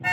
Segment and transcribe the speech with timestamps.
[0.00, 0.06] 欢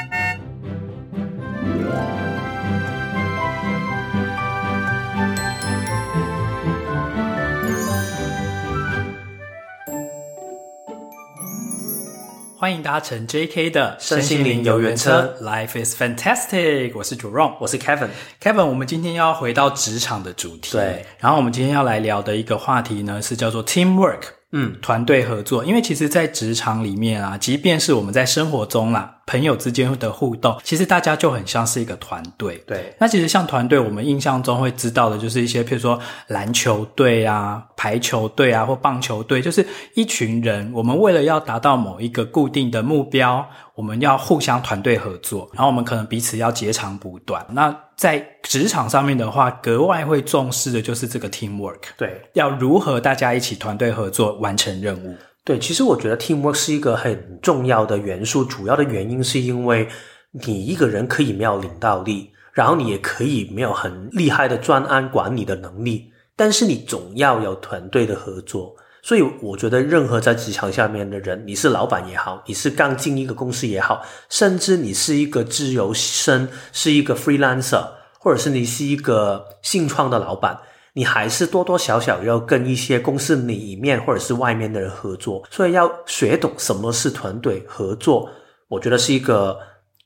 [12.73, 16.91] 迎搭乘 JK 的身心灵游园车，Life is fantastic。
[16.95, 18.07] 我是 Jerome，我是 Kevin。
[18.41, 20.71] Kevin，我们今天要回到职场的主题。
[20.71, 24.21] 对，然后我们今天要来聊的一个话题呢，是叫做 Teamwork。
[24.51, 32.57] 嗯，团队合作，因为其实，在职场里面啊，即便是我们在生活中啦，朋友之间的互动，其实大家就很像是一个团队。
[32.67, 39.65] 对，那其实像团队，我们印象中会知道的，就是一些譬如说篮球队啊、排球队啊或棒球队，就是
[39.95, 47.45] 一群人，我们为了要达到某一个固定的目标，我们要互相团队合作，然后我们可能彼此要截长补短。
[47.49, 51.79] 那在职场上面的话，格外会重视的就是这个 teamwork。
[51.97, 55.15] 对，要如何大家一起团队合作完成任务？
[55.45, 58.43] 对，其实我觉得 teamwork 是一个很重要的元素。
[58.43, 59.87] 主要的原因是因为
[60.31, 68.75] 你一个人可以没有领导力，然后你也可以没有很厉害的专案管理的能力，但是你总要有团队的合作。
[69.03, 80.57] 所以我觉得，任何在职场下面的人，你是老板也好，你是刚进一个公司也好，甚至你是一个自由身，是一个 freelancer，或者是你是一个新创的老板，
[80.95, 85.43] 你还是多多少少要跟一些公司里面或者是外面的人合作。
[85.51, 88.27] 所以要学懂什么是团队合作，
[88.69, 89.59] 我觉得是一个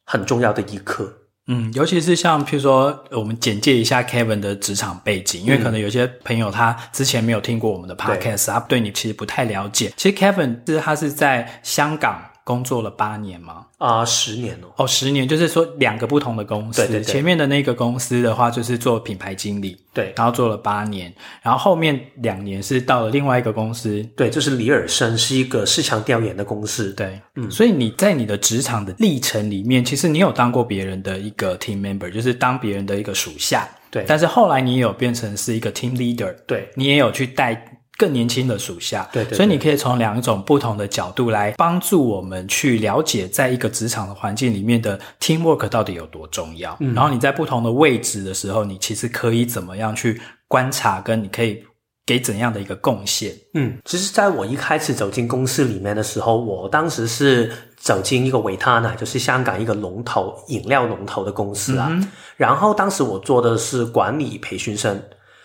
[0.03, 1.13] 很重要的一课。
[1.51, 9.91] 嗯，尤其是像譬如说，我们简介一下 Kevin 的职场背景，因为可能有些朋友他之前没有听过我们的 Podcast，对他对你其实不太了解。
[9.97, 13.67] 其实 Kevin 是他是在香港工作了八年吗？
[13.77, 14.73] 啊、呃，十年哦。
[14.77, 16.81] 哦，十年，就是说两个不同的公司。
[16.81, 17.03] 对对对。
[17.03, 19.77] 前面的那个公司的话，就是做品牌经理。
[19.93, 20.11] 对。
[20.17, 24.03] 然后做了八年，然后后面两年是到了另外一个公司。
[24.17, 26.91] 对，就是李尔森，是一个市场调研的公司。
[26.93, 27.51] 对，嗯。
[27.51, 33.69] 所以你在你的职场的历程里面，其实你有当过别人的一个 team member，就是当别人的一个属下。
[33.91, 34.03] 对。
[34.07, 36.35] 但是后来你也有变成是一个 team leader。
[36.47, 36.67] 对。
[36.73, 37.78] 你也有去带。
[37.99, 46.77] 更年轻的属下，对，对对，所以你可以从两种不同的角度来帮助我们去了解，在一个职场的环境里面的 teamwork 到底有多重要。
[46.79, 51.61] 嗯，然后你在不同的位置的时候，你其实可以怎么样去观察，跟你可以
[52.05, 53.33] 给怎样的一个贡献。
[53.55, 61.89] 嗯，其实在我一开始走进公司里面的时候，我当时是走进一个维他奶，就是香港一个龙头饮料龙头的公司啊。
[61.91, 62.07] 嗯。
[62.37, 64.97] 然后当时我做的是管理培训生。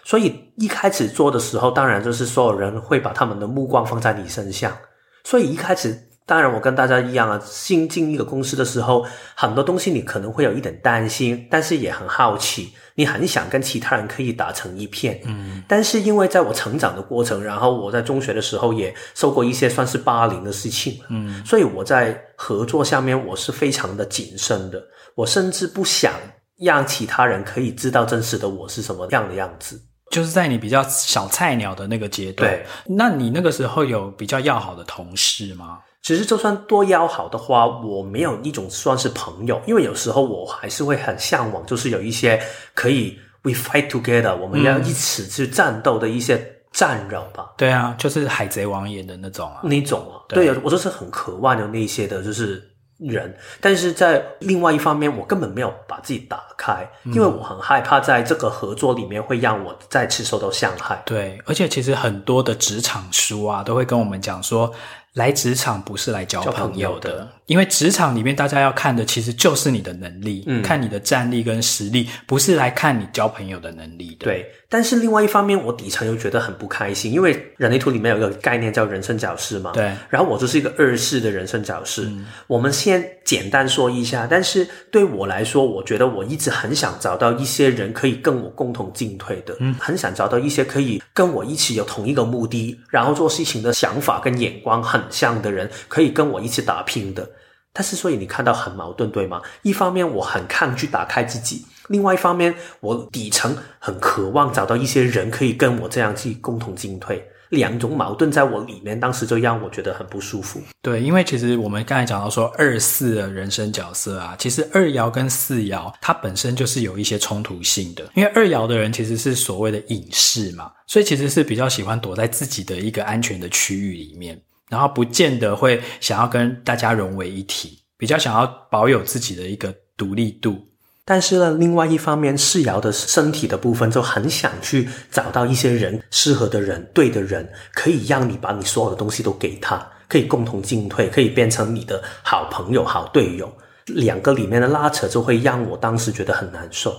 [0.05, 4.77] 所以一开始做的时候，当然就是所有人会把他们的目光放在你身上。
[5.25, 15.19] 所以一开始，当然我跟大家一样啊，新进一个公司的时候，很多东西你可能会有一点担心，但是也很好奇，你很想跟其他人可以打成一片。
[15.25, 15.63] 嗯。
[15.67, 21.01] 但是因为在我成长的过程，然后我在中学的时候也受过一些算是霸凌的事情。
[21.09, 21.43] 嗯。
[21.47, 24.83] 所以我在合作下面我是非常的谨慎的，
[25.15, 26.13] 我甚至不想
[26.59, 29.81] 让其他人可以知道真实的我是什么样的样子。
[30.15, 35.81] 就是在你比较小菜鸟的那个阶段，对，那你那个时候有比较要好的同事吗？
[36.03, 42.41] 其实就算多要好的话，我没有一种算是朋友，因为有时候我还是会很向往，就是有一些
[42.75, 46.39] 可以 we fight together，我们要一起去战斗的一些
[46.71, 47.53] 战友吧。
[47.57, 52.71] 对啊，就是海贼王演的那种啊，那种啊，对，对，我就是很渴望有那些的，就是。
[52.99, 61.03] 人，但是在另外一方面，我根本没有把自己打开，因为我很害怕在这个合作里面会让我再次受到伤害。
[61.05, 64.73] 对，而且其实很多的职场书啊，都会跟我们讲说，
[65.15, 74.25] 来职场不是来交朋友的，友的，因为职场里面大家要看的其实就是你的能力，嗯，看你的战力跟实力，不是来看你交朋友的能力的。
[74.25, 74.51] 对。
[74.67, 79.71] 但是另外一方面，我底层又觉得很不开心，因为人类图里面有一个概念叫人生角色嘛。
[79.73, 79.93] 对。
[80.09, 82.03] 然后我就是一个二世的人生角色。
[82.07, 82.27] 嗯。
[82.49, 89.55] 我们先简单说一下，但是对我来说，我觉得我一直很想找到一些人可以跟我共同进退的。
[89.61, 89.73] 嗯。
[89.79, 97.29] 很想找到一些可以跟我一起有同一个目的，然后做事情的想法跟眼光很像的人，可以跟我一起打拼的。
[97.75, 99.43] 但是，所以你看到很矛盾，对吗？
[99.63, 101.67] 一方面我很抗拒打开自己。
[101.89, 110.63] 另外一方面，我底层很渴望找到一些人可以跟我这样去共同进退，两种矛盾在我里面，当时就让我觉得很不舒服。
[110.81, 130.59] 对，因为其实我们刚才讲到说二四的人生角色啊，其实二爻跟四爻它本身就是有一些冲突性的，因为二爻的人其实是所谓的隐士嘛，所以其实是比较喜欢躲在自己的一个安全的区域里面，然后不见得会想要跟大家融为一体，比较想要保有自己的一个独立度。
[131.07, 143.55] 但是呢，另外一方面，世爻的身体的部分就很想去找到一些人，适合的人，对的人，可以让你把你所有的东西都给他，可以共同进退，可以变成你的好朋友、好队友。
[143.87, 146.97] 两个里面的拉扯就会让我当时觉得很难受。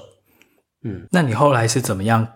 [0.84, 2.28] 嗯，那你后来是怎么样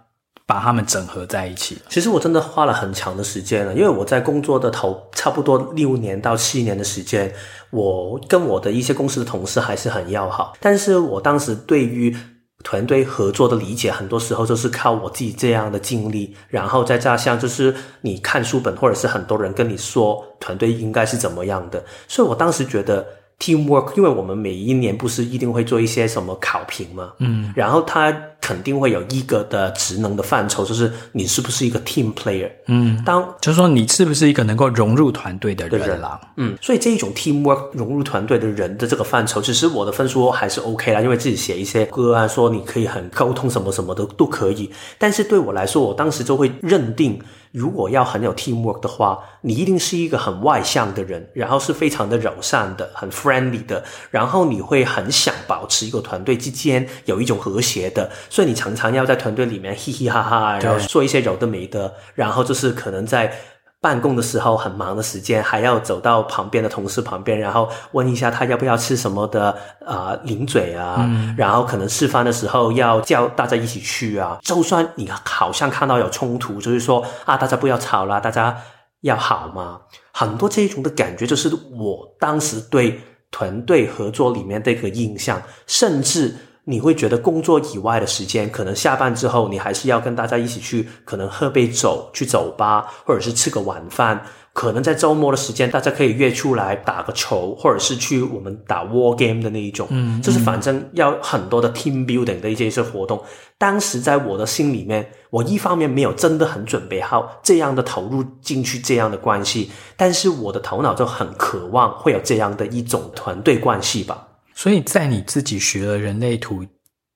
[0.49, 1.77] 把他们整合在一起？
[1.89, 7.31] 其实我真的花了很长的时间了，因为我在工作的头差不多六年到七年的时间，
[7.69, 12.17] 我跟我的一些公司的同事还是很要好，但是我当时对于
[12.63, 23.05] 团队合作的理解，很多时候就是靠我自己这样的经历，然后再加上就是你看书本，或者是很多人跟你说团队应该是怎么样的，所以我当时觉得。
[23.41, 28.11] Teamwork，因为我们每一年不是一定会做一些什么考评嘛，嗯，然后他
[28.49, 44.67] 肯定会有一个的职能的范畴，就是你是不是一个 team player，嗯，当就是说你是不是一个能够融入团队的人啦，嗯，所以这一种 teamwork 融入团队的人的这个范畴，其实我的分数还是 OK 啦，因为自己写一些歌啊说你可以很沟通什么什么的都可以，
[44.97, 47.21] 但是对我来说，我当时就会认定。
[47.51, 63.33] 如果要很有 teamwork 的话，你一定是一个很外向的人，然后是非常的友善的、很 friendly 的，然后你会很想保持一个团队之间有一种和谐的，所以你常常要在团队里面嘻嘻哈哈，然后说一些有的没的，然后就是可能在。
[63.81, 69.51] 办公的时候很忙的时间，还要走到旁边的同事旁边，然后问一下他要不要吃什么的
[69.85, 74.37] 啊、呃、零嘴啊，嗯、然后可能吃饭的时候要叫大家一起去啊。
[74.41, 78.57] 就算你好像看到有冲突，就是说啊，大家不要吵啦，大家
[79.01, 79.79] 要好嘛？
[80.11, 82.99] 很多这种的感觉，就是我当时对
[83.31, 86.35] 团队合作里面的一个印象，甚至。
[86.65, 94.21] 你会觉得工作以外的时间，可能下班之后，你还是要跟大家一起去，可能喝杯酒，去酒吧，或者是吃个晚饭。
[94.51, 99.88] 可能在周末的时间，大家可以约出来打个球，或者是去我们打 war game 的那一种。
[99.89, 103.23] 嗯，就是反正要很多的 team building 的一些一些活动。
[103.57, 114.28] 当时在我的心里面，我一方面没有真的很准备好这样的投入进去这样的关系，但是我的头脑就很渴望会有这样的一种团队关系吧。
[114.59, 116.65] 所以在你自己学了人类图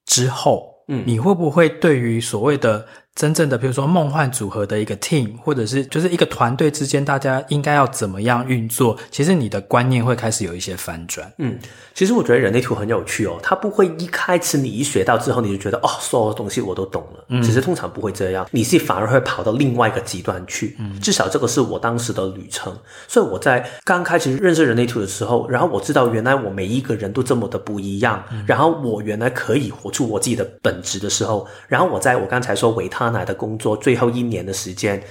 [0.05, 8.97] 之后，嗯，你会不会对于所谓的真正的，比如说梦幻组合的一个 team，或者是就是一个团队之间，大家应该要怎么样运作？
[9.11, 11.31] 其实你的观念会开始有一些反转。
[11.37, 11.59] 嗯，
[11.93, 17.23] 其实我觉得人类图很有趣哦，它不会一开始你一学到之后，你就觉得哦，所有的东西我都懂了。
[17.27, 20.75] 嗯，其实通常不会这样，你是反而会跑到另外一个极端去。
[20.79, 22.75] 嗯，至少这个是我当时的旅程。
[23.07, 33.02] 所以我在刚开始认识人类图的时候，然后我知道原来我每一个人都这么的不一样，嗯，然后我原来可以活出我自己的本质的时候，然后我在我刚才说维他。
[33.03, 35.01] 他奶的工作最后一年的时间，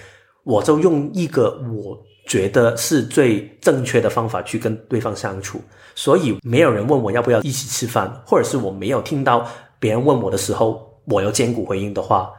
[0.45, 5.61] 我就用一个我觉得是最正确的方法去跟对方相处，
[5.95, 9.47] 所以没有人问我要不要一起吃饭，或者是我没有听到
[9.79, 12.31] 别人问我的时候，我有坚固回应的话，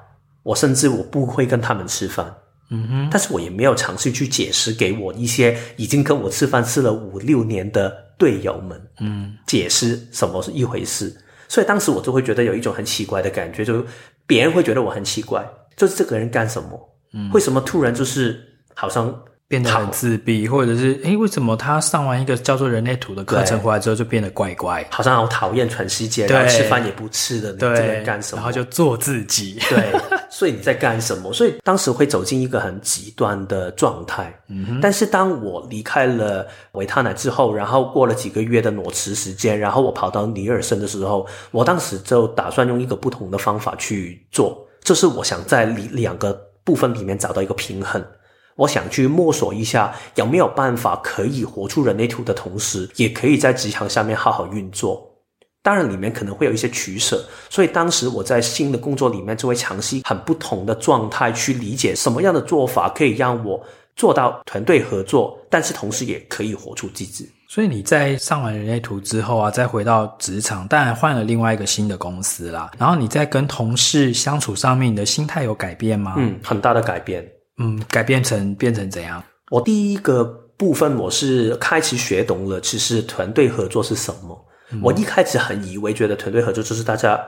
[0.41, 2.33] 我甚至我不会跟他们吃饭。
[2.71, 11.15] 嗯哼，但是我也没有尝试去解释给我一些已经跟我吃饭吃了五六年的队友们，嗯，解释什么是一回事。
[11.49, 13.85] 所以当时我就会觉得有一种很奇怪的感觉，就
[14.25, 16.97] 别人会觉得我很奇怪，就是这个人干什么？
[17.13, 19.23] 嗯，为什么突然就是好像
[19.53, 28.37] 变得很自闭，或者是诶，为什么他上完一个叫做人类图的课程回来之后就变得怪怪，好像好讨厌全世界，然后吃饭也不吃的，对，干什么？
[28.37, 29.93] 然后就做自己，对。
[30.31, 31.31] 所以你在干什么？
[31.31, 34.33] 所以当时会走进一个很极端的状态。
[34.47, 46.33] 嗯哼，但是当我离开了维他奶之后，然后过了几个月的裸辞时间，然后我跑到尼尔森的时候，我当时就打算用一个不同的方法去做，就是我想在两两个
[46.63, 48.03] 部分里面找到一个平衡。
[48.55, 55.09] 我想去摸索一下有没有办法可以活出人类图的同时，也可以在职场上面好好运作。
[55.61, 63.63] 当然，里面可能会有一些取舍，所以当时我在新的工作里面就会尝试很不同的状态去理解什么样的做法可以让我
[63.95, 67.29] 做到团队合作，但是同时也可以活出自己。
[67.47, 72.71] 所以你在上完人类图之后啊，再回到职场，当然换了另外一个新的公司啦。
[72.77, 76.15] 然后你在跟同事相处上面，你的心态有改变吗？
[76.17, 77.25] 嗯，很大的改变。
[77.57, 79.23] 嗯，改变成变成怎样？
[79.51, 80.23] 我第一个
[80.57, 84.45] 部分我是开始学懂了，其实团队合作是什么。
[84.81, 87.19] 我一开始很以为觉得团队合作就是大家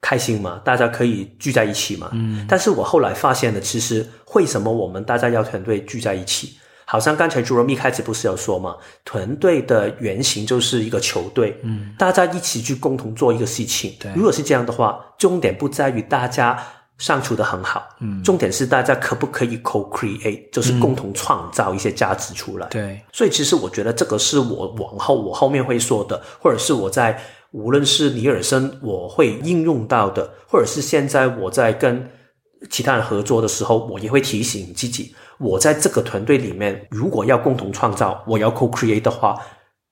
[0.00, 2.10] 开心嘛，大家可以聚在一起嘛。
[2.12, 6.56] 嗯，但是我后来发现了，其实为什么我们大家要团队聚在一起？
[6.84, 13.96] 好像刚才 Jerome 一开始不是有说嘛，团队的原型就是一个球队，嗯，大家一起去共同做一个事情。
[13.98, 16.56] 对，如果是这样的话，重点不在于大家。
[16.98, 22.66] 相处的很好，嗯，重点是大家可不可以 co-create，就是共同创造一些价值出来。
[22.68, 32.10] 嗯、对，所以其实我觉得这个是我往后我后面会说的，或者是我在无论是尼尔森我会应用到的，或者是现在我在跟
[32.70, 39.38] 其他人合作的时候，我也会提醒自己，我在这个团队里面，如果要共同创造，我要 co-create 的话，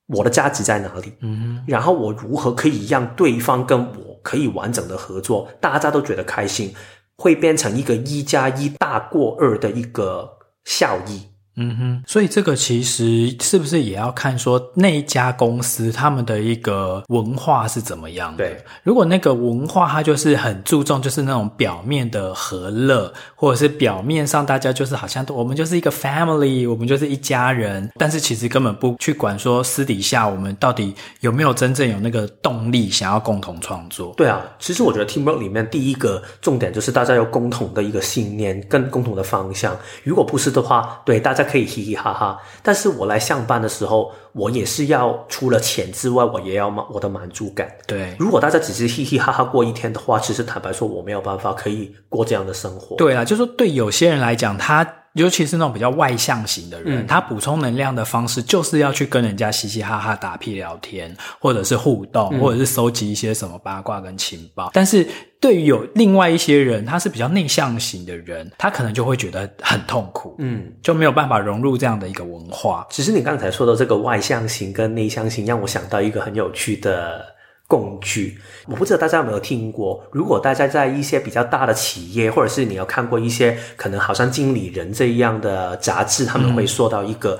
[0.06, 1.12] 我的价值在哪里？
[1.20, 6.75] 嗯，然后我如何可以让对方跟我可以完整的合作，大家都觉得开心，
[7.16, 11.34] 会变成一个一加一大过二的一个效益。
[11.56, 18.38] 嗯哼，所以这个其实是不是也要看说那一家公司他们的一个文化是怎么样的？
[18.44, 34.12] 对，如果那个文化它就是很注重就是那种表面的和乐，或者是表面上大家就是好像我们就是一个 family，我们就是一家人，但是其实根本不去管说私底下我们到底有没有真正有那个动力想要共同创作。
[34.16, 41.43] 对啊，其实我觉得 teamwork 里面第一个重点就是大家有共同的一个信念跟共同的方向，如果不是的话，对大家。
[41.44, 47.70] 可以嘻嘻哈哈，但是我来上班的时候，我也是要除了钱之外，我也要满我的满足感。
[47.86, 52.96] 对，如果大家只是嘻嘻哈哈过一天的话，其实坦白说，我没有办法可以过这样的生活。
[52.96, 54.84] 对啊，就是说对有些人来讲，他
[55.14, 65.06] 尤其是那种比较外向型的人，嗯，他补充能量的方式就是要去跟人家嘻嘻哈哈打屁聊天，或者是互动，嗯，或者是收集一些什么八卦跟情报，但是。
[65.40, 72.87] 对于有另外一些人，他是比较内向型的人，他可能就会觉得很痛苦，嗯，就没有办法融入这样的一个文化。
[72.88, 77.23] 其实你刚才说的这个外向型跟内向型，让我想到一个很有趣的
[77.66, 78.38] 工具。
[78.66, 87.38] 我不知道大家有没有听过，如果大家在一些比较大的企业，或者是你有看过一些可能好像经理人这样的杂志，他们会说到一个、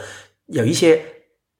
[0.49, 1.01] 嗯、有一些。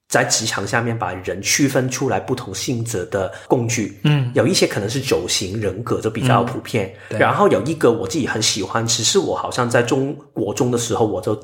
[0.07, 6.95] 在职场下面把人区分出来不同性质的工具，嗯，有一些可能是九型人格，就比较普遍。
[7.09, 11.35] 嗯、然后有一个我自己很喜欢，只是我好像在中国中的时候我就。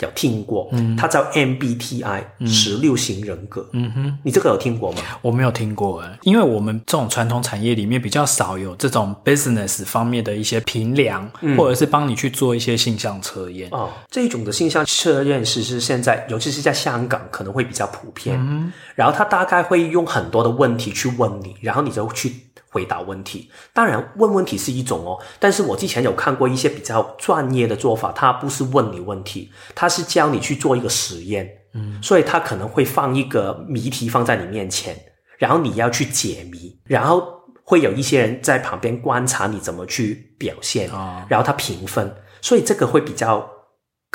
[0.00, 5.02] 有听过，嗯，它叫 MBTI，十六型人格，嗯哼，你这个有听过吗？
[5.22, 13.68] 我没有听过，诶，因为我们这种传统产业里面比较少有这种 business 方面的一些评量，嗯，或者是帮你去做一些性向测验。
[13.72, 22.32] 哦，这种的性向测验其实现在，尤其是在香港可能会比较普遍，嗯，然后他大概会用很多的问题去问你，然后你就去。
[22.70, 34.96] 回答问题，当然问问题是一种哦，但是我之前有看过一些比较专业的做法，他不是问你问题，他是教你去做一个实验，嗯，所以他可能会放一个谜题放在你面前，
[35.36, 37.26] 然后你要去解谜，然后
[37.64, 43.48] 会有一些人在旁边观察你怎么去表现，哦，然后他评分，所以这个会比较。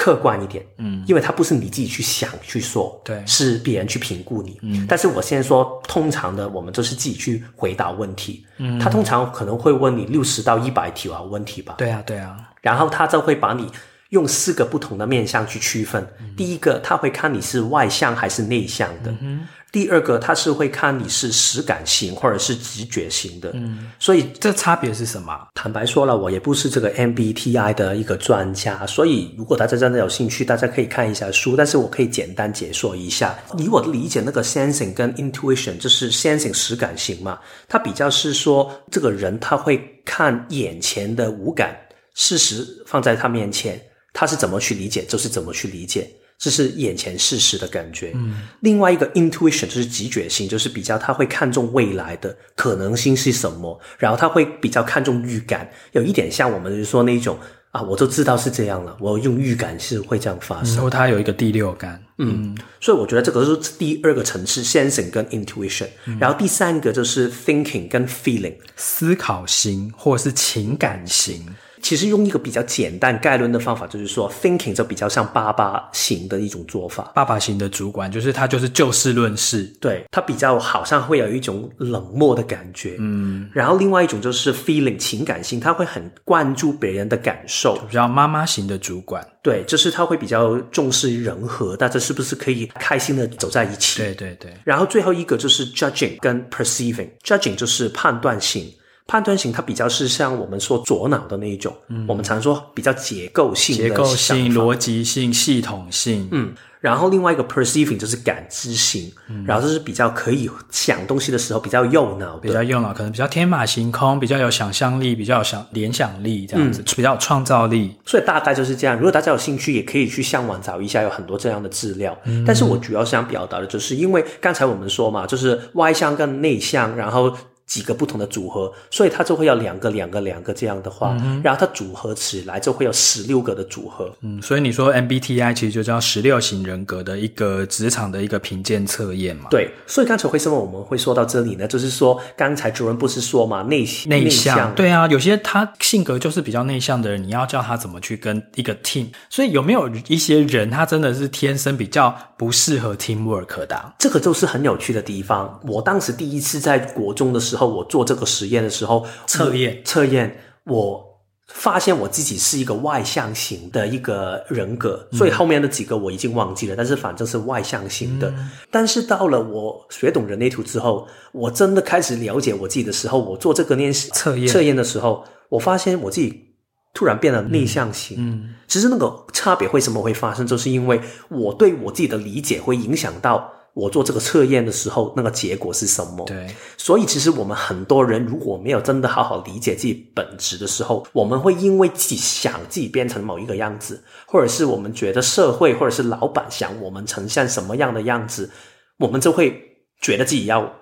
[0.05, 4.85] 客观一点，嗯，因为它不是你自己去想去说，对，是别人去评估你，嗯。
[4.87, 13.67] 但是我现在说，通常的我们都是自己去回答问题，嗯，他通常可能会问你六十到一百条问题吧，对啊，对啊，然后他就会把你
[14.09, 16.35] 用四个不同的面向去区分，嗯。
[16.37, 19.11] 第一个，他会看你是外向还是内向的。
[19.21, 25.37] 嗯第二个，他是会看你是实感型或者是直觉型的，嗯，所以这差别是什么？
[25.53, 33.37] 坦白说了，我也不是这个 MBTI 的一个专家，所以如果大家真的有兴趣，大家可以看一下书，但是我可以简单解说一下。
[33.57, 41.77] 以我的理解，那个 sensing 跟 intuition 就是 sensing 实感型嘛，它比较是说这个人他会看眼前的五感，
[42.13, 43.77] 事实放在他面前，
[44.13, 46.09] 他是怎么去理解，就是怎么去理解。
[46.37, 48.11] 这是眼前事实的感觉。
[48.15, 57.37] 嗯，另外一个 intuition 就是直觉性，就是比较他会看重未来的可能性是什么，然后他会比较看重预感，有一点像我们就是说那种
[57.71, 60.75] 啊，我都知道是这样了，我用预感是会这样发生。
[60.75, 66.17] 然后他有一个第六感，嗯，所以我觉得这个是第二个层次，sensing 跟 intuition，嗯。
[66.19, 71.45] 然后第三个就是 thinking 跟 feeling，思考型或是情感型。
[71.85, 77.11] 其实用一个比较简单概论的方法，就是说，thinking 就比较像爸爸型的一种做法。
[77.13, 82.95] 爸爸型的主管，就是他就是就事论事，对，他比较好像会有一种冷漠的感觉。
[82.97, 89.23] 嗯，然后另外一种就是 feeling 情感性，他会很关注别人的感受，比较妈妈型的主管。
[89.43, 94.01] 对，就是他会比较重视人和，大家是不是可以开心的走在一起？
[94.01, 94.51] 对对对。
[94.63, 98.73] 然后最后一个就是 judging 跟 perceiving，judging 就是判断性。
[99.07, 117.95] 判断型它比较是像我们说左脑的那一种，嗯，我们常说比较结构性的、结构性、逻辑性、系统性，嗯，然后另外一个 perceiving 就是感知型，嗯，然后就是比较可以想东西的时候比较右脑，比较右脑，可能比较天马行空，比较有想象力，比较有想联想力这样子，嗯，比较有创造力。
[118.07, 118.95] 所以大概就是这样。
[118.95, 122.17] 如果大家有兴趣，也可以去上网找一下，有很多这样的资料。
[122.23, 127.31] 嗯，但是我主要想表达的就是，因为刚才我们说嘛，就是外向跟内向，然后。
[127.65, 134.11] 几个不同的组合，所以它就会要两个、两个、两个这样的话，嗯、然后它组合起来就会有十六个的组合。
[134.21, 139.47] 嗯，所以你说 MBTI 其实就叫十六型人格的一个职场的一个评鉴测验嘛？
[139.49, 139.71] 对。
[139.87, 141.67] 所以刚才为什么我们会说到这里呢？
[141.67, 144.73] 就是说刚才主任不是说嘛，内内向。
[144.75, 149.07] 对啊，有些他性格就是比较内向的人，你要叫他怎么去跟一个 team？
[149.29, 153.93] 所以有没有一些人他真的是天生比较不适合 teamwork 的、啊？
[153.97, 155.59] 这个就是很有趣的地方。
[155.65, 161.05] 我当时第一次在国中的时候，我做这个实验的时候，测验测验，我
[161.47, 168.29] 发现我自己是一个外向型的一个人格，所以后面的几个我已经忘记了，但是反正是外向型的。
[168.31, 176.55] 嗯、但是到了我学懂人类图之后，我真的开始了解我自己的时候，我做这个练习测验测验的时候，我发现我自己
[176.95, 178.17] 突然变得内向型。
[178.19, 183.51] 嗯，其实那个差别为什么会发生，就是因为我对我自己的理解会影响到。
[183.75, 186.25] 我做这个测验的时候，那个结果是什么？
[186.25, 198.49] 对，所以其实我们很多人如果没有真的好好理解自己本质的时候，我们会因为自己想自己变成某一个样子，或者是我们觉得社会或者是老板想我们呈现什么样的样子，
[198.97, 199.61] 我们就会
[199.99, 200.73] 觉得自己要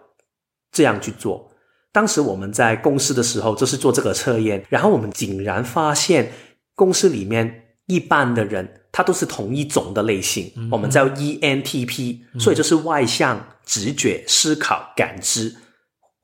[0.72, 1.50] 这样去做。
[1.92, 6.32] 当时我们在公司的时候，就是做这个测验，然后我们竟然发现
[6.76, 8.80] 公司里面一般的人。
[8.96, 15.56] 他都是同一种的类型，嗯、我们叫 ENTP，、嗯、所以就是外向、直觉、思考、感知。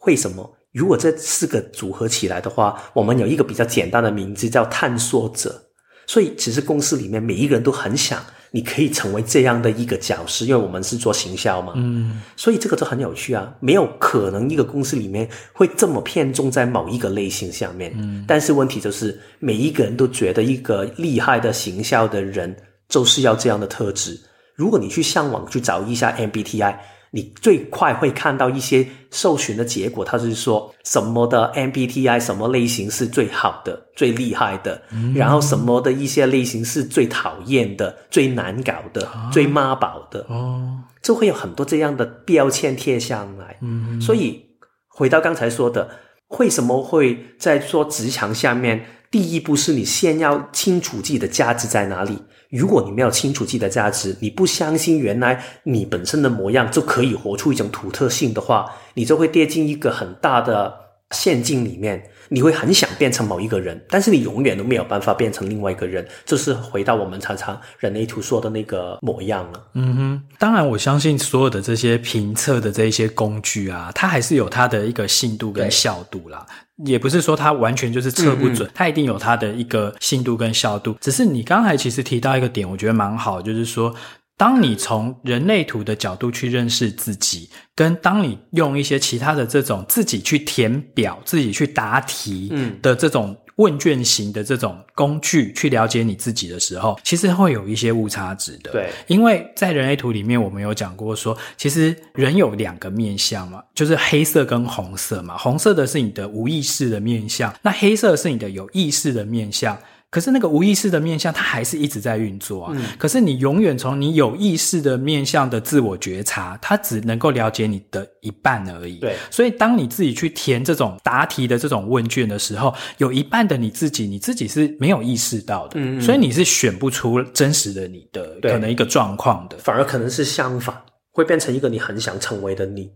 [0.05, 0.55] 为什么？
[0.71, 5.71] 如果这四个组合起来的话，我们有一个比较简单的名字叫探索者。
[6.05, 8.23] 所以其实公司里面每一个人都很想。
[8.51, 13.53] 你可以成为这样的一个角色，因为我们是做行销嘛，嗯，所以这个就很有趣啊。
[13.59, 22.55] 没有可能一个公司里面会这么偏重在某一个类型下面，嗯，但是问题就是每一个人都觉得一个厉害的行销的人
[22.87, 24.19] 就是要这样的特质。
[24.55, 26.75] 如果你去上网去找一下 MBTI。
[27.11, 43.57] 你最快会看到一些搜寻的结果，它是说什么的 MBTI 什么类型是最好的、最厉害的，嗯、然后什么的一些类型是最讨厌的、最难搞的、啊、最妈宝的，哦，就会有很多这样的标签贴上来。
[43.61, 44.45] 嗯，所以
[44.87, 45.89] 回到刚才说的，
[46.37, 52.21] 为什么会在说职场下面，第一步是你先要清楚自己的价值在哪里。
[52.49, 58.65] 如果你没有清楚自己的价值，你不相信原来你本身的模样就可以活出一种独特性的话，
[58.95, 60.73] 你就会跌进一个很大的
[61.11, 62.03] 陷阱里面。
[62.31, 66.07] 你会很想变成某一个人，但是你永远都没有办法变成另外一个人。
[66.25, 69.63] 就是回到我们常常人类图说的那个模样了。
[69.73, 76.45] 嗯哼，当然我相信所有的这些评测的这一些工具啊，它还是有它的一个信度跟效度啦。
[76.85, 80.95] 也不是说它完全就是测不准，嗯嗯，它一定有它的一个信度跟效度。
[81.01, 83.93] 只是你刚才其实提到一个点，我觉得蛮好，就是说，
[84.37, 93.35] 当你从人类图的角度去认识自己，跟当你用一些其他的这种自己去填表、自己去答题的这种。
[93.59, 98.71] 问卷型的这种工具去了解你自己的时候，其实会有一些误差值的。
[98.71, 105.37] 对，因为在人类图里面，我们有讲过说，其实人有两个面相嘛，就是黑色跟红色嘛。
[105.37, 109.77] 红色的是你的无意识的面相，那黑色是你的有意识的面向。
[110.11, 112.73] 可是那个无意识的面向，它还是一直在运作啊。
[112.75, 118.97] 嗯、可是你永远从你有意识的面向的自我觉察，它只能够了解你的一半而已。
[118.99, 125.79] 对，所以当你自己去填这种答题的这种问卷的时候，有一半的你自己，你自己是没有意识到的。
[125.79, 130.75] 嗯，嗯，所以你是选不出真实的你的可能一个状况的，反而可能是相反，
[131.11, 132.89] 会变成一个你很想成为的你。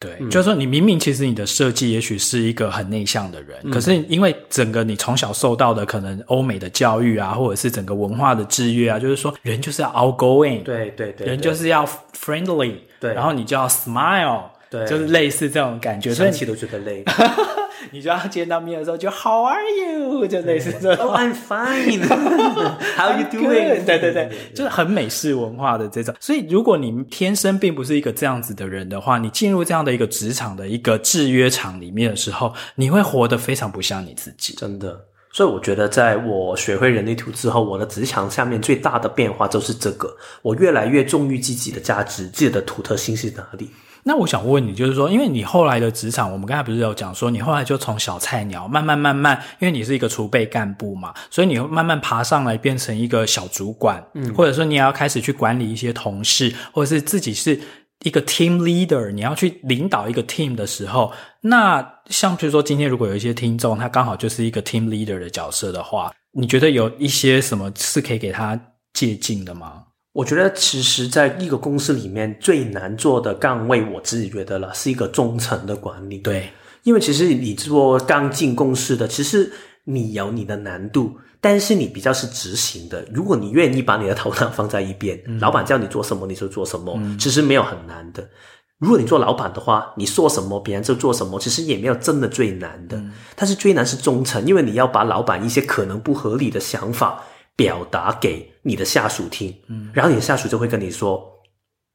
[0.00, 11.86] 对，嗯、就是说你明明其实你的设计也许是一个很内向的人，嗯、可是因为整个你从小受到的可能欧美的教育啊，或者是整个文化的制约啊，就是说人就是要 outgoing，对对对，人就是要
[12.18, 17.04] friendly，对，然后你就要 smile，对，就是类似这种感觉，想起都觉得累。
[17.92, 20.26] 你就要见到面的时候就 How are you？
[20.26, 21.06] 就类似这种。
[21.10, 22.06] Oh, I'm fine.
[22.96, 23.84] How you doing？
[23.84, 26.14] 对对对，就是很美式文化的这种。
[26.20, 34.54] 所以，如果你天生并不是一个这样子的人的话，你进入这样的一个职场的一个制约场里面的时候，你会活得非常不像你自己。
[34.54, 35.04] 真的。
[35.32, 43.70] 所以，我觉得在我学会人力图之后，我的职场下面最大的变化就是这个：我越来越重于自己的价值，自己的独特性是哪里。
[44.04, 57.60] 那我想问你，就是说，因为你后来的职场，我们刚才不是有讲说，你后来就从小菜鸟慢慢慢慢，因为你是一个储备干部嘛，所以你慢慢爬上来变成一个小主管，嗯，或者说你也要开始去管理一些同事，或者是自己是
[58.04, 68.58] 一个 team leader，你要去领导一个 team 的时候，那像比如说今天如果有一些听众，他刚好就是一个 team leader 的角色的话，你觉得有一些什么是可以给他
[68.94, 69.84] 借鉴的吗？
[70.12, 76.18] 我觉得，其实，在一个公司里面最难做的岗位，我自己觉得了，是一个中层的管理。
[76.18, 76.50] 对，
[76.82, 79.52] 因为其实你做刚进公司的，其实
[79.84, 83.06] 你有你的难度，但是你比较是执行的。
[83.14, 88.28] 如果你愿意把你的头脑放在一边，嗯、老板叫你做什么你就做什么，嗯、其实没有很难的。
[88.78, 92.96] 如果你做老板的话，你说什么别人就做什么，其实也没有真的最难的。
[92.96, 97.22] 嗯、但是最难是忠诚，因为你要把老板一些可能不合理的想法
[97.54, 101.28] 表达给你的下属听，嗯，然后你的下属就会跟你说。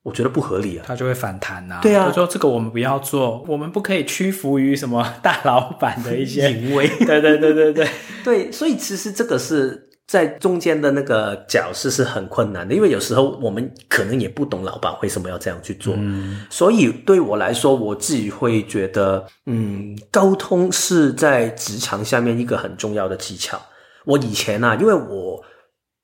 [0.06, 1.80] 我觉得不合理啊，他就会反弹啊。
[1.82, 6.88] 对啊，他说这个我们不要做，我们不可以屈服于什么大老板的一些 淫威。
[7.08, 7.90] 对对对对对
[8.24, 15.96] 对，所以其实这个是在中间的那个角色是很困难的，因为有时候我们可能也不懂老板为什么要这样去做。
[15.98, 23.60] 嗯，所以对我来说，我自己会觉得，嗯，沟通是在职场下面一个很重要的技巧。
[24.06, 25.44] 我以前啊，因为我。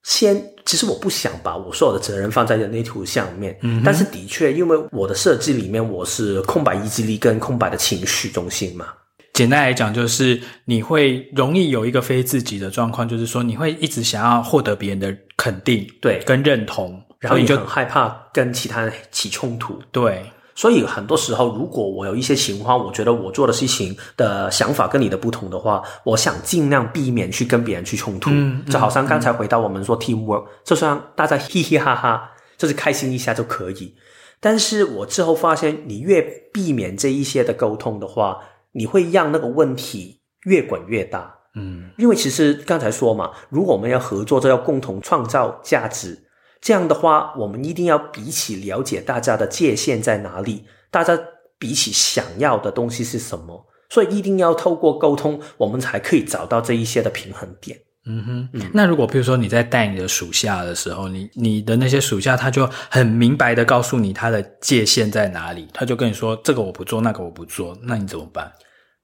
[0.03, 8.87] 先，其实我不想把我所有的责任放在人类图上面，嗯，但是的确，因为我的设计里面我是空白意志力跟空白的情绪中心嘛。
[9.33, 20.23] 简单来讲，就是你会容易有一个非自己的状况，就是说你会一直想要获得别人的肯定，对，跟认同，然后你就很害怕跟其他人起冲突，对。
[20.61, 28.29] 所以很多时候，如果我有一些情况，我觉得我做的事情的想法跟你的不同的话，我想尽量避免去跟别人去冲突。
[28.31, 33.95] 嗯，就好像刚才回到我们说 teamwork，就算大家嘻嘻哈哈，就是开心一下就可以。
[34.39, 36.21] 但是我之后发现，你越
[36.53, 38.37] 避免这一些的沟通的话，
[38.73, 41.33] 你会让那个问题越滚越大。
[41.55, 46.27] 嗯，因为其实刚才说嘛，如果我们要合作，就要共同创造价值。
[46.61, 51.19] 这样的话，我们一定要比起了解大家的界限在哪里，大家
[51.57, 57.77] 比起想要的东西是什么，所以一定要透过沟通，我们才可以找到这一些的平衡点。
[58.05, 68.51] 嗯哼，嗯，那如果比如说你在带你的属下的时候，你你的那些属下他就很明白的告诉你他的界限在哪里，他就跟你说这个我不做，那个我不做，那你怎么办？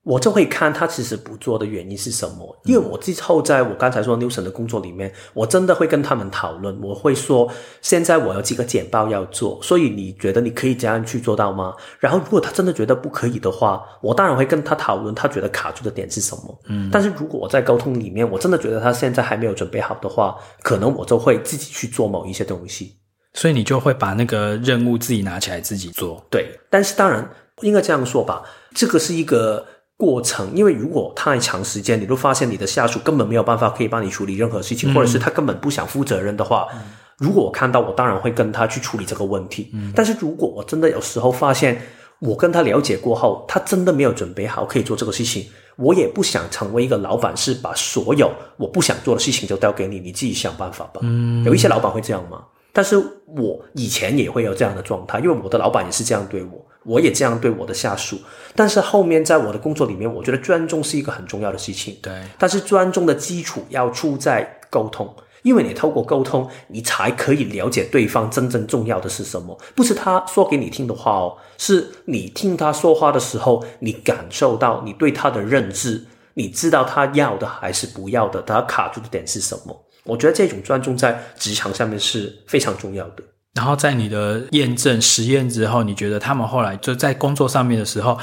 [0.08, 6.80] 我就会看他其实不做的原因是什么，因为我之后在我刚才说 Newson 的工作里面，我真的会跟他们讨论。
[6.82, 7.46] 我会说，
[7.82, 11.74] 现在我有几个简报要做，所以你觉得你可以这样去做到吗？
[12.00, 16.58] 然后如果他真的觉得不可以的话，我当然会跟他讨论，他觉得卡住的点是什么。
[16.70, 22.96] 嗯，但是如果我在沟通里面，我真的觉得他现在还没有准备好的话，可能我就会自己去做某一些东西。
[23.34, 26.26] 所以你就会把那个任务自己拿起来自己做。
[26.30, 28.42] 对，但是当然应该这样说吧，
[28.74, 29.66] 这个是一个。
[29.98, 36.78] 过程，因为如果太长时间，你都发现你的下属根本没有办法可以帮你处理任何事情，嗯、或者是他根本不想负责任的话，嗯、
[37.18, 39.70] 如果我看到，我当然会跟他去处理这个问题。
[39.74, 41.82] 嗯、但是如果我真的有时候发现，
[42.20, 51.00] 我跟他了解过后，他真的没有准备好可以做这个事情，我也不想成为一个老板，是把所有我不想做的事情就交给你，你自己想办法吧。
[51.02, 52.44] 嗯，有一些老板会这样吗？
[52.72, 56.64] 但是我以前也会有这样的状态，因为我的老板也是这样对我。
[56.84, 58.18] 我也这样对我的下属，
[58.54, 61.98] 但是后面在我的工作里面，我觉得尊重是一个很重要的事情。
[62.00, 79.84] 对，但是尊重的基础要出在沟通，因为你透过沟通，你才可以了解对方真正重要的是什么，不是他说给你听的话哦，是你听他说话的时候，你感受到你对他的认知，你知道他要的还是不要的，他卡住的点是什么？
[80.08, 83.22] 我觉得这种专注在职场上面是非常重要的。
[83.54, 88.16] 然后在你的验证实验之后，你觉得他们后来就在工作上面的时候，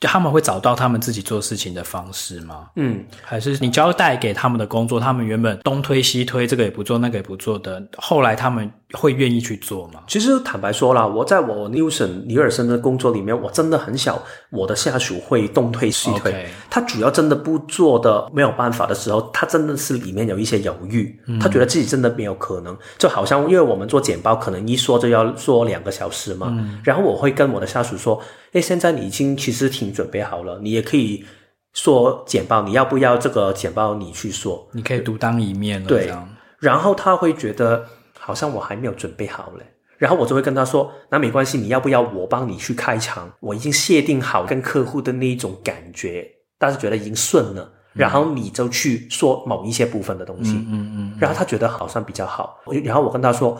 [0.00, 2.68] 他们会找到他们自己做事情的方式吗？
[2.76, 8.70] 嗯，还是你交代给他们的工作，他们原本东推西推，这个也不做，那个也不做的，后来他们。
[8.94, 10.00] 会愿意去做吗？
[10.06, 16.32] 其实坦白说啦，我在我 Newson 尼尔森的工作里面，我真的很少我的下属会东推西推。
[16.32, 16.46] Okay.
[16.70, 22.74] 他主要真的不做的没有办法的时候，他真的是里面有一些犹豫，嗯、他觉得自己真的没有可能。
[22.96, 28.18] 就好像因为我们做简报，可能一说就要说两个小时嘛，嗯、然后我会跟我的下属说
[28.52, 31.24] ：“诶，现在你已经其实挺准备好了，你也可以
[31.72, 34.68] 说简报，你要不要这个简报你去说？
[34.72, 36.12] 你可以独当一面了。”对，
[36.58, 37.86] 然后他会觉得。
[38.20, 39.64] 好像我还没有准备好嘞，
[39.96, 43.32] 然后我就会跟他说：“那没关系，你要不要我帮你去开场？
[43.40, 52.60] 我已经设定好跟客户的那一种感觉，但是觉得已经顺了，然后你就去说某一些部分的东西，嗯嗯，然后他觉得好像比较好。
[52.84, 53.58] 然后我跟他说，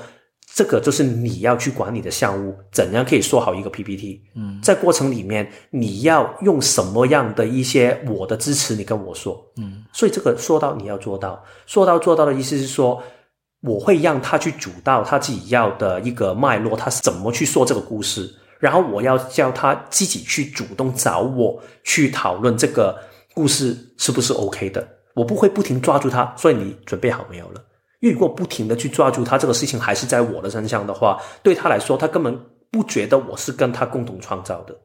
[0.58, 4.20] 这个就是你要去管理的项目，怎样可以说好一个 PPT？
[4.34, 13.00] 嗯，在过程里面你要用什么样的一些我的支持，你跟我说，嗯，所以这个说到你要做到，说到做到的意思是说。”
[13.60, 22.96] 我会让他去主导他自己要的一个脉络，他是怎么去说这个故事，然后我要叫他自己去主动找我去讨论这个
[23.34, 24.86] 故事是不是 OK 的。
[25.12, 27.60] 我不会不停抓住他，所以你准备好没有了？
[28.00, 32.38] 因为如果不停的去抓住他，这个事情还是在我的身上的话，对他来说，他根本
[32.70, 34.76] 不觉得我是跟他共同创造的。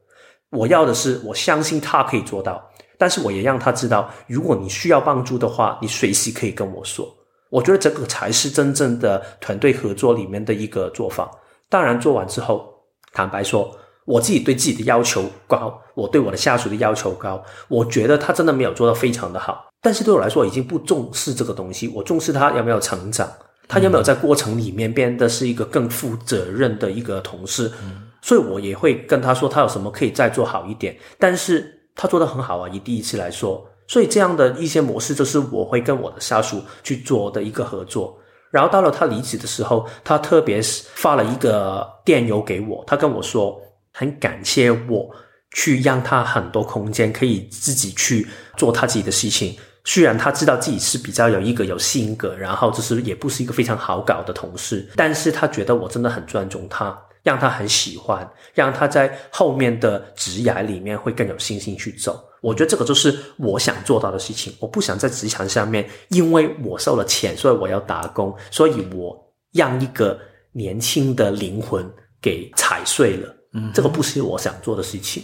[0.50, 2.64] 我要的是，我相信他可以做到，
[2.98, 7.08] 但是我也让他知道，如果你需要帮助的话，你随时可以跟我说。
[7.50, 11.30] 我觉得这个才是真正的团队合作里面的一个做法。
[11.70, 12.68] 当然，做完之后，
[13.12, 19.66] 坦白说，我自己对自己的要求高，我对我的下属的要求高，我觉得他真的没有做到非常的好。
[19.82, 23.30] 但是对我来说，已经不重视这个东西，我重视他有没有成长，
[23.68, 27.72] 他有没有在过程里面变得是一个更负责任的一个同事。
[27.84, 30.96] 嗯所以我也会跟他说，他有什么可以再做好一点。
[31.20, 33.62] 但是他做得很好啊，以第一次来说。
[33.86, 38.18] 所以这样的一些模式，就是我会跟我的下属去做的一个合作。
[38.50, 40.62] 然后到了他离职的时候，他特别
[40.96, 43.62] 发了一个电邮给我，他跟我说
[43.94, 45.10] 很感谢我
[45.56, 48.28] 去让他很多空间可以自己去
[48.58, 49.56] 做他自己的事情。
[49.86, 56.98] 虽然他知道自己是比较有一个有性格，然后就是也不是一个非常好搞的同事，但是他觉得我真的很尊重他。
[57.24, 62.22] 让他很喜欢，让他在后面的职涯里面会更有信心去走。
[62.42, 64.54] 我觉得这个就是我想做到的事情。
[64.60, 69.18] 我不想在职场上面，因为我收了钱，所以我要打工，所以我
[69.54, 70.20] 让一个
[70.52, 71.90] 年轻的灵魂
[72.22, 73.34] 给踩碎了。
[73.54, 75.24] 嗯，这个不是我想做的事情。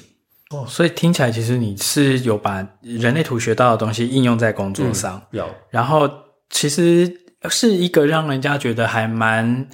[0.52, 5.50] 哦，所以听起来其实你是有把人类图学到的东西应用在工作上，嗯，有。
[5.70, 6.10] 然后
[6.50, 7.12] 其实
[7.50, 9.68] 是一个让人家觉得还蛮。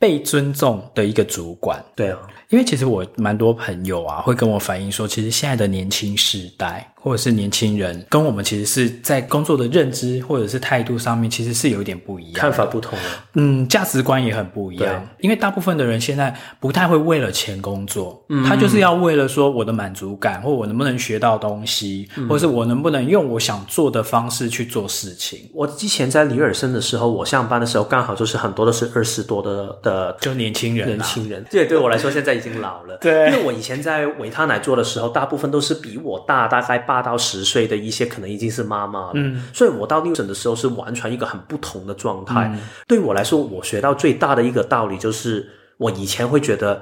[0.00, 6.94] 被尊重的一个主管，对啊，因为其实我蛮多朋友啊，会跟我反映说，其实现在的年轻世代。
[7.00, 13.04] 或者是年轻人跟我们其实是在工作的认知或者是态度上面，其实是有一点不一样，看法不同了。
[13.34, 15.06] 嗯，价值观也很不一样。
[15.18, 25.48] 对，因为大部分的人现在不太会为了钱工作，嗯，他就是要为了说我的满足感，或我能不能学到东西，嗯，或者是我能不能用我想做的方式去做事情。
[25.54, 31.44] 我之前在李尔森的时候，我上班的时候刚好就是很多都是二十多的的，就年轻人，年轻人。
[31.48, 32.98] 对对我来说现在已经老了。
[33.00, 36.87] 对，因为我以前在维他奶做的时候，大部分都是比我大大概。
[36.88, 42.50] 八到十岁的一些可能已经是妈妈了，嗯，所以我到六诊的时候是完全一个很不同的状态。
[42.54, 45.46] 嗯，对我来说，我学到最大的一个道理就是，
[45.76, 46.80] 我以前会觉得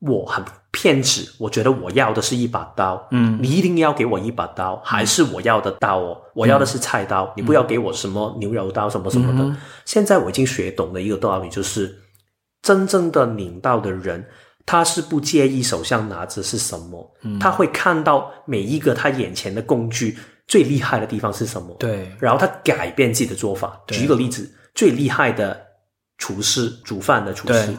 [0.00, 9.42] 我很偏执，我觉得我要的是一把刀，嗯，你一定要给我一把刀，还是我要的刀哦，我要的是菜刀，嗯，你不要给我什么牛肉刀什么什么的。
[9.42, 11.98] 嗯，现在我已经学懂了一个道理，就是
[12.60, 14.26] 真正的领导的人。
[14.66, 23.80] 他是不介意手上拿着是什么，嗯，他会看到每一个他眼前的工具最厉害的地方是什么，对，然后他改变自己的做法。
[23.88, 25.60] 举一个例子，最厉害的
[26.18, 27.74] 厨师，煮饭的厨师，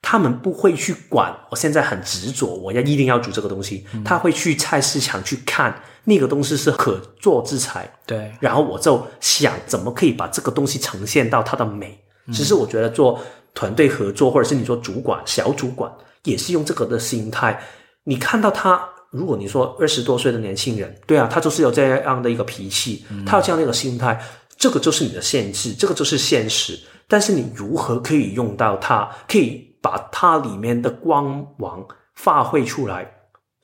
[0.00, 1.34] 他们不会去管。
[1.50, 11.98] 我现在很执着，我要一定要煮这个东西，嗯，他会去菜市场去看那个东西是可做之材，对，然后我就想怎么可以把这个东西呈现到它的美。
[12.32, 13.20] 其实我觉得做
[13.54, 15.90] 团队合作，或者是你做主管、小主管。
[16.24, 17.60] 也是用这个的心态，
[18.04, 24.20] 你看到他，如果你说二十多岁的年轻人，对啊，他就是有这样的一个脾气，嗯、他有这样的一个心态，
[24.56, 26.78] 这个就是你的限制，这个就是现实。
[27.08, 33.10] 但是你如何可以用到它，可以把它里面的光芒发挥出来，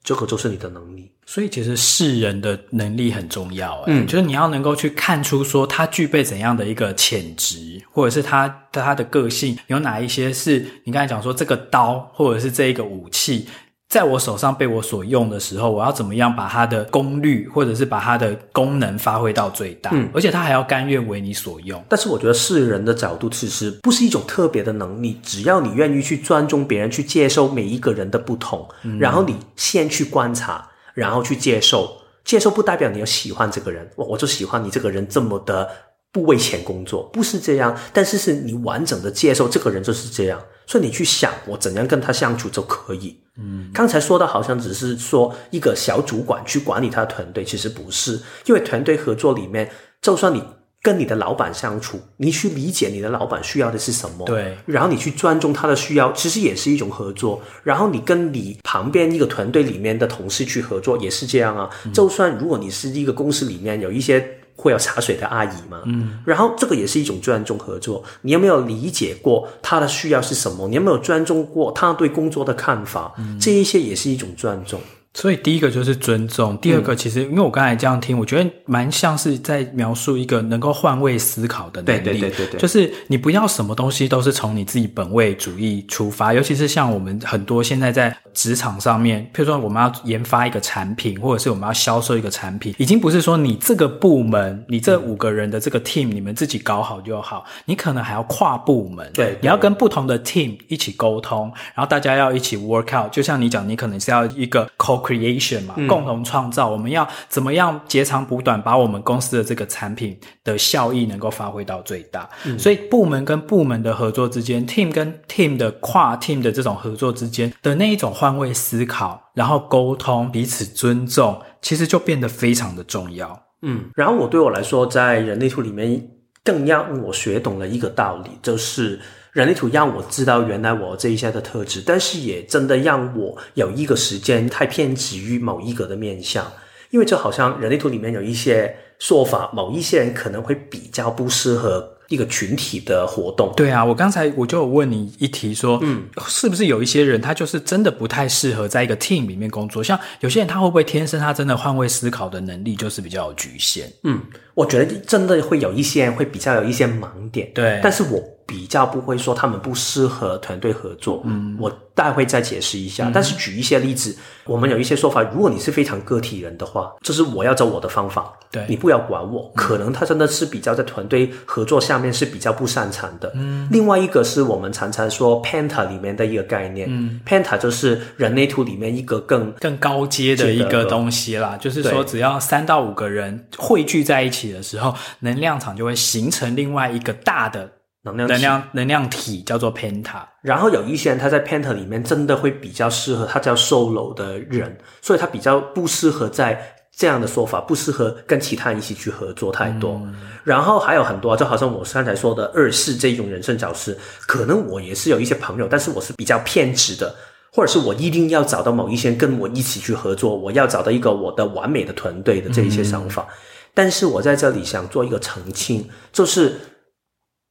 [0.03, 1.13] 这个就是你的能力。
[1.29, 13.49] 所以其实识人的能力很重要，嗯，就是你要能够去看出说他具备怎样的一个潜质，或者是他的他的个性有哪一些是你刚才讲说这个刀或者是这一个武器
[13.89, 21.85] 在我手上被我所用的时候，我要怎么样把它的功率或者是把它的功能发挥到最大，嗯，而且他还要甘愿为你所用。
[21.89, 30.65] 但是我觉得识人的角度其实不是一种特别的能力，只要你愿意去尊重别人，去接受每一个人的不同，嗯，然后你先去观察。
[30.97, 35.71] 然后去接受，接受不代表你要喜欢这个人，我我就喜欢你这个人这么的
[36.11, 37.79] 不为钱工作，不是这样。
[37.93, 43.21] 但是是你完整的接受这个人就是这样，所以你去想我怎样跟他相处就可以。
[43.37, 50.43] 嗯，刚才说的好像只是说一个小主管去管理他的团队，其实不是，因为团队合作里面，就算你。
[50.87, 57.43] 跟你的老板相处，你去理解你的老板需要的是什么，对，然后你去尊重他的需要，其实也是一种合作。
[57.65, 61.69] 然后你跟你旁边一个团队里面的同事去合作，也是这样啊。
[61.85, 68.05] 嗯、就算如果你是一个公司里面有一些会有茶水的阿姨嘛，嗯，然后这个也是一种尊重合作。
[68.23, 70.69] 你有没有理解过他的需要是什么？
[70.69, 73.13] 你有没有尊重过他对工作的看法？
[73.19, 74.81] 嗯、这一些也是一种尊重。
[75.17, 82.05] 所以第一个就是尊重，第二个其实因为我刚才这样听，我觉得蛮像是在描述一个能够换位思考的能力。
[82.05, 103.11] 对对对对对，就是你不要什么东西都是从你自己本位主义出发，尤其是像我们很多现在在职场上面，譬如说我们要研发一个产品，或者是我们要销售一个产品，已经不是说你这个部门，你这五个人的这个 team，你们自己搞好就好，你可能还要跨部门，对，对，你要跟不同的 team 一起沟通，然后大家要一起 work out。
[103.11, 106.69] 就像你讲，你可能是要一个 co co-creation 嘛，嗯、共同创造。
[106.69, 112.29] 我们要怎么样截长补短，把我们公司的这个产品的效益能够发挥到最大？
[112.45, 123.41] 嗯、所以部门跟部门的合作之间，team 跟 team 的跨 team 的这种合作之间的那一种换位思考，然后沟通，彼此尊重，其实就变得非常的重要。
[123.63, 126.09] 嗯，然后我对我来说，在人类图里面
[126.43, 129.01] 更让我学懂了一个道理，就是。
[129.37, 136.51] 人类图让我知道原来我这一些的特质，但是也真的让我有一个时间太偏执于某一个的面向，
[136.89, 141.93] 因为就好像人类图里面有一些说法，某一些人可能会比较不适合。
[142.09, 149.83] 一个群体的活动，对啊，我刚才我就有问你一题说，嗯，是不是有一些人他就是真的不太适合在一个 team 里面工作？
[149.83, 153.93] 像有些人他会不会天生他真的换位思考的能力就是比较有局限？
[154.05, 154.21] 嗯，
[154.55, 171.97] 我觉得真的会有一些人会比较有一些盲点，对，但是我比较不会说他们不适合团队合作，嗯，我待会再解释一下，嗯，但是举一些例子，我们有一些说法，如果你是非常个体人的话，就是我要走我的方法，对，你不要管我，可能他真的是比较在团队合作下。
[171.97, 173.33] 面是比较不擅长的。
[173.35, 176.87] 嗯，另外一个是我们常常说 Penta 里面的一个概念。
[176.91, 181.57] 嗯，Penta 就是人类图里面一个更更高阶的一个东西啦。
[181.59, 187.67] 就是说，只要三到五个人汇聚在一起的时候，能量场就会形成另外一个大的
[188.13, 190.23] 能量能量能量体，叫做 Penta。
[190.43, 196.75] 然后有一些人他在 Penta 里面真的会比较适合，他叫 Solo 的人，所以他比较不适合在。
[196.99, 203.95] 这样的说法不适合跟其他人一起去合作太多，嗯、然后还有很多，就好像我刚才说的二四这种人生导师，
[204.27, 207.15] 可能我也是有一些朋友，但是我是比较偏执的，
[207.53, 213.27] 或者是我一定要找到某一些人跟我一起去合作，我要找到一个我的完美的团队的这一些想法。
[213.29, 213.35] 嗯、
[213.75, 216.59] 但是我在这里想做一个澄清，就是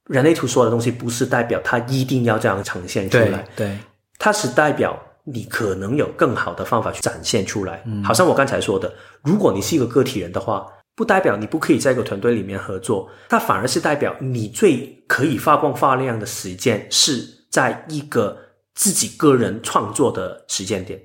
[0.08, 3.78] 人类图说的东西不是代表它一定要这样呈现出来，对，对
[4.18, 5.00] 它是代表。
[5.28, 18.38] 你可能有更好的方法去展现出来，嗯，好像我刚才说的，如果你是一个个体人的话，不代表你不可以在一个团队里面合作，它反而是代表你最可以发光发亮的时间是在一个
[18.76, 21.02] 自己个人创作的时间点，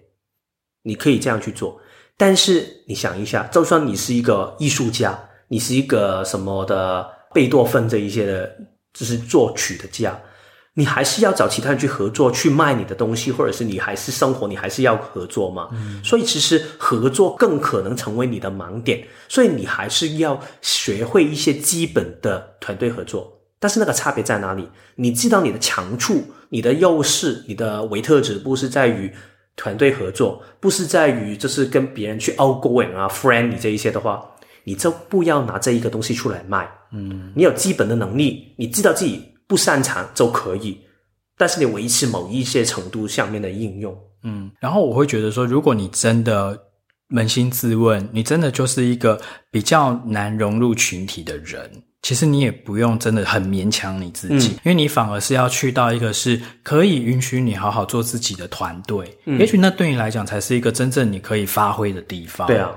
[0.83, 1.81] 你可以这样去做。
[2.19, 8.55] 但是你想一下，就算你是一个艺术家，你是一个什么的贝多芬这一些的，
[8.93, 10.21] 就是作曲的家。
[10.75, 15.69] 你还是要找其他人去合作，去卖你的东西，或者是你还是生活，你还是要合作嘛。
[15.73, 16.01] 嗯。
[16.05, 23.41] 所以其实合作更可能成为你的盲点，所以你还是要学会一些基本的团队合作。
[23.59, 24.67] 但是那个差别在哪里？
[24.95, 29.13] 你知道你的强处、你的优势、你的维特质，不是在于
[29.57, 34.25] 团队合作，不是在于就是跟别人去 outgoing 啊、friendly 这一些的话，
[34.71, 36.69] 你就不要拿这一个东西出来卖。
[36.93, 37.33] 嗯。
[37.35, 39.29] 你有基本的能力，你知道自己。
[39.51, 40.79] 不擅长就可以，
[41.37, 46.57] 但是你维持某一些程度下面的应用，嗯，然后我会觉得说，如果你真的
[47.09, 51.69] 扪心自问，你真的就是一个比较难融入群体的人，
[52.03, 62.47] 其实你也不用真的很勉强你自己，嗯，因为你反而是要去到一个是可以允许你好好做自己的团队，嗯，也许那对你来讲才是一个真正你可以发挥的地方。
[62.47, 62.71] 对啊。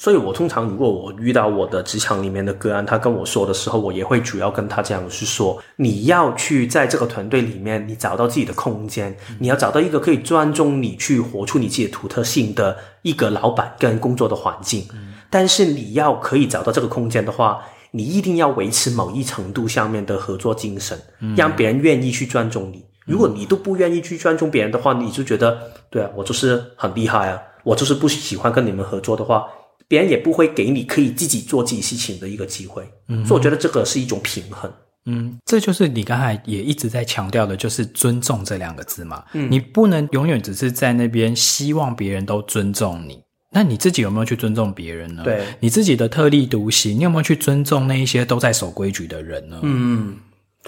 [0.00, 14.86] 所以，我通常如果我遇到我的职场里面的个案，他跟我说的时候，我也会主要跟他这样是说：你要去在这个团队里面，你找到自己的空间，你要找到一个可以尊重你去活出你自己的独特性的一个老板跟工作的环境。
[15.28, 20.96] 但是，你要可以找到这个空间的话，你一定要维持某一程度上面的合作精神，
[21.36, 22.84] 让别人愿意去尊重你。
[23.04, 25.58] 如果你都不愿意去尊重别人的话，你就觉得
[25.90, 29.44] 对啊，我就是很厉害啊，我就是不喜欢跟你们合作的话。
[29.88, 34.70] 别人也不会给你可以自己做自己事情的一个机会，嗯，所以我觉得这个是一种平衡，
[35.06, 43.18] 嗯，这就是你刚才也一直在强调的，就是尊重这两个字嘛，嗯，你不能永远只是在那边希望别人都尊重你，
[43.50, 45.24] 那你自己有没有去尊重别人呢？
[45.24, 49.58] 对，你自己的特立独行，你有没有去尊重那一些都在守规矩的人呢？
[49.62, 50.16] 嗯。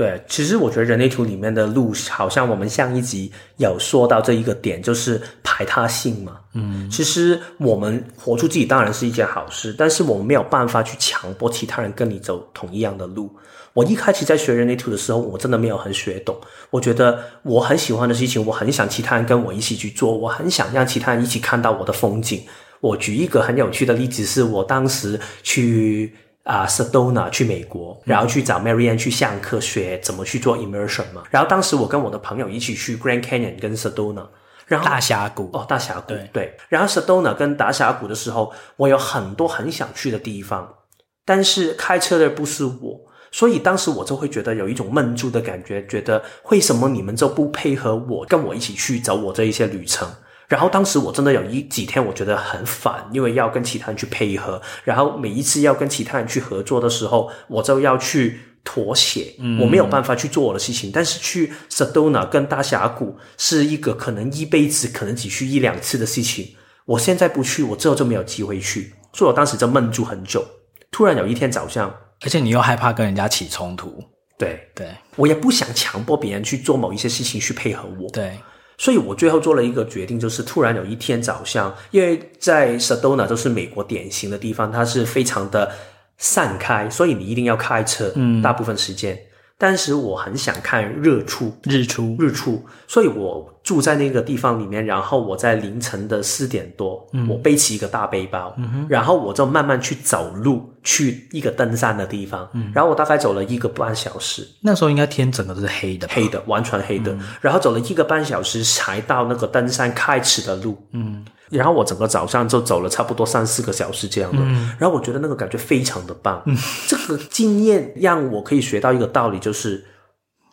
[0.01, 6.39] 对，其实我觉得人类图里面的路，好像我们上一集有说到这一个点，就是排他性嘛。
[6.55, 13.31] 嗯，其实我们活出自己当然是一件好事，但是我们没有办法去强迫其他人跟你走同一样的路。
[13.75, 16.35] 我一开始在学人类图的时候，我真的没有很学懂。
[16.71, 22.43] 我觉得我很喜欢的事情，我很想其他人跟我一起去做，我很想让其他人一起看到我的风景。
[22.81, 26.15] 我举一个很有趣的例子，是我当时去。
[26.45, 31.23] 啊，Sedona 去美国，然后去找 Marianne 去上课学怎么去做 immersion 嘛。
[31.31, 34.27] 然后当时我跟我的朋友一起去 Grand Canyon 跟 Sedona，
[34.67, 36.57] 然后大峡谷哦，大峡谷对对。
[36.69, 40.77] 然后 Sedona 跟大峡谷的时候，我有很多很想去的地方，
[41.25, 50.09] 但是开车的不是我，所以当时我就会觉得有一种闷住的感觉，觉得为什么你们就不配合我，跟我一起去走我这一些旅程？
[50.51, 60.91] 然后当时我真的有一几天我觉得很烦，因为要跟其他人去配合，然后每一次要跟其他人去合作的时候，我就要去妥协，我没有办法去做我的事情。
[60.91, 70.45] 嗯、但是去 Sedona 跟大峡谷是一个可能一辈子可能只去一两次的事情，我现在不去，我之后就没有机会去，所以我当时就闷住很久。
[70.91, 74.03] 突然有一天早上，而且你又害怕跟人家起冲突，
[74.37, 74.69] 对。
[74.75, 78.37] 对，我也不想强迫别人去做某一些事情去配合我，对。
[78.81, 85.71] 所以我最后做了一个决定，就是突然有一天早上，因为在 Sedona 都是美国典型的地方，它是非常的
[86.17, 89.19] 散开，所以你一定要开车，嗯，大部分时间。
[89.63, 111.23] 但是我很想看日出，日出，日出，所以我住在那个地方里面，然后我在凌晨的四点多，嗯，我背起一个大背包，嗯，然后我就慢慢去走路去一个登山的地方，嗯，然后我大概走了一个半小时，那时候应该天整个都是黑的，黑的，完全黑的，嗯，然后走了一个半小时才到那个登山开始的路，嗯。
[111.51, 116.43] 然后我整个早上就走了差不多三四个小时这样的，嗯、然后我觉得那个感觉非常的棒。
[116.47, 119.85] 嗯、这个经验让我可以学到一个道理，就是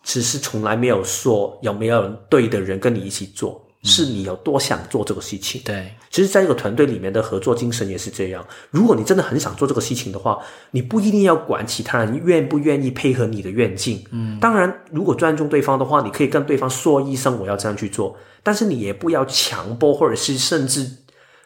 [0.03, 5.61] 只是从来没有说有没有对的人跟你一起做，嗯、是你有多想做这个事情。
[5.63, 8.45] 对，其实在一个团队里面的合作精神也是这样。
[8.71, 10.39] 如果你真的很想做这个事情的话，
[10.71, 14.03] 你不一定要管其他人愿不愿意配合你的愿景。
[14.11, 18.17] 嗯，当然，如果尊重对方的话，你可以跟对方说一声我要这样去做。
[18.43, 20.89] 但是你也不要强迫，或者是甚至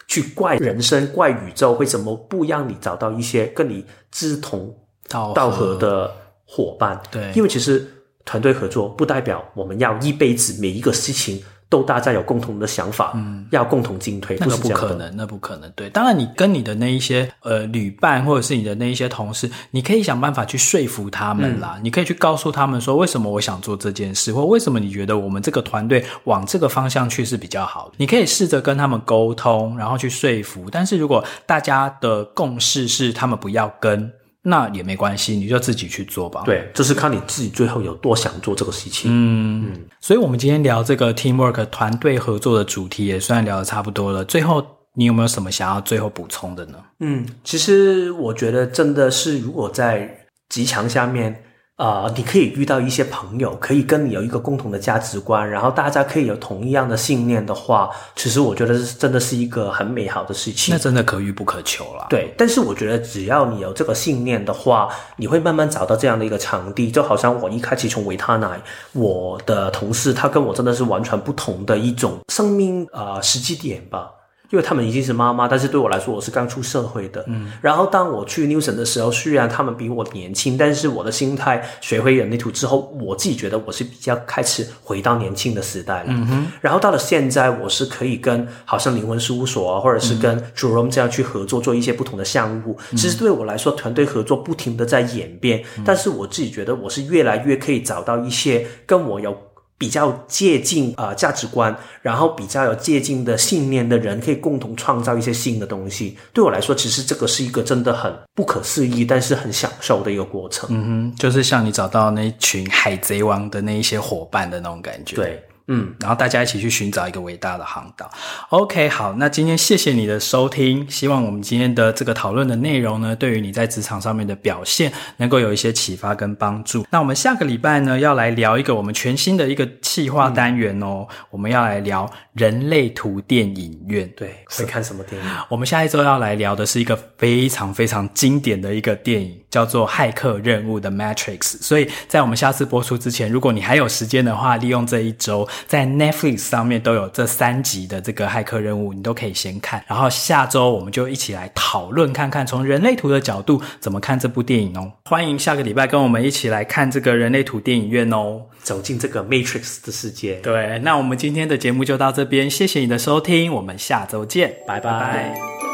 [0.07, 4.73] 去怪人生、怪宇宙，为什么不让你找到一些跟你志同
[5.09, 6.11] 道合的
[6.45, 7.01] 伙伴？
[7.11, 7.85] 对，因为其实
[8.23, 11.43] 团队合作不代表我们要一辈子每一个事情。
[11.71, 15.71] 都大家有共同的想法，嗯，要共同进退，那个不可能，那不可能。
[15.71, 21.75] 对，当然你跟你的那一些呃旅伴或者是你的那一些同事，你可以想办法去说服他们啦。
[21.77, 27.93] 嗯，你可以去告诉他们说，为什么我想做这件事，或为什么你觉得我们这个团队往这个方向去是比较好的。
[27.95, 30.65] 你可以试着跟他们沟通，然后去说服。
[30.69, 34.11] 但是如果大家的共识是他们不要跟。
[34.43, 36.41] 那也没关系，你就自己去做吧。
[36.45, 39.11] 对，就是看你自己最后有多想做这个事情。
[39.11, 39.81] 嗯嗯。
[39.99, 44.25] 所以，我们今天聊这个 teamwork 团队合作的主题，也算聊的差不多了。
[44.25, 44.65] 最后，
[44.95, 46.77] 你有没有什么想要最后补充的呢？
[46.99, 51.43] 嗯，其实我觉得真的是，如果在职场下面。
[51.81, 60.71] 啊、呃，你可以遇到一些朋友，可以跟你有一个共同的价值观，然后大家可以有同一样的信念的话，其实我觉得是真的是一个很美好的事情。
[60.71, 62.05] 那真的可遇不可求了。
[62.07, 66.91] 对，但是我觉得只要你有这个信念的话，你会慢慢找到这样的一个场地。
[66.91, 68.61] 就好像我一开始从维他奶，
[68.93, 74.07] 我的同事他跟我真的是完全不同的一种生命啊、呃、时机点吧。
[74.51, 77.23] 因为他们已经是妈妈，但是对我来说，我是刚出社会的。
[77.27, 86.07] 嗯，然后当我去 Newson 的时候，虽然他们比我年轻，但是我的心态学会人类图之后，我自己觉得我是比较开始回到年轻的时代了。
[86.09, 86.47] 嗯哼。
[86.59, 92.77] 然后到了现在，我是可以跟好像灵魂事务所啊，或者是跟 Jerome 这样去合作，做一些不同的项目。
[92.91, 92.97] 嗯。
[92.97, 95.83] 其实对我来说，团队合作不停的在演变，嗯。
[95.85, 99.37] 但是我自己觉得我是越来越可以找到一些跟我有。
[99.81, 106.15] 比较接近啊、呃、价值观，然后比较有接近的信念的人，可以共同创造一些新的东西。
[106.31, 110.69] 对我来说，其实这个是一个真的很不可思议，但是很享受的一个过程。
[110.71, 115.15] 嗯哼，就是像你找到那群海贼王的那一些伙伴的那种感觉。
[115.15, 115.43] 对。
[115.67, 118.09] 嗯，然后大家一起去寻找一个伟大的航道。
[118.49, 126.85] OK，好，那今天谢谢你的收听，希望我们今天的这个讨论的内容呢，对于你在职场上面的表现能够有一些启发跟帮助。
[126.89, 134.11] 那我们下个礼拜呢，要来聊一个我们全新的一个企划单元哦，嗯、我们要来聊人类图电影院。
[134.15, 135.29] 对，会看什么电影？
[135.49, 141.61] 我们下一周要来聊的是一个非常非常经典的一个电影，叫做《骇客任务》的 Matrix。
[141.61, 145.47] 所以在我们下次播出之前，如果你还有时间的话，利用这一周。
[145.67, 149.83] 在 Netflix 上面都有这三集的这个骇客任务，你都可以先看。
[149.87, 154.93] 然后下周我们就一起来讨论看看，从人类图的角度怎么看这部电影哦。
[155.05, 160.35] 欢迎下个礼拜跟我们一起来看这个人类图电影院哦，走进这个 Matrix 的世界。
[160.35, 164.91] 对，那我们今天的节目就到这边，谢谢你的收听，我们下周见，拜拜。
[164.91, 165.70] 拜拜。